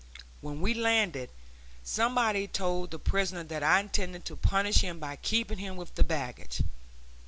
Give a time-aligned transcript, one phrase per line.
[0.39, 1.29] When we landed,
[1.83, 6.03] somebody told the prisoner that I intended to punish him by keeping him with the
[6.03, 6.63] baggage.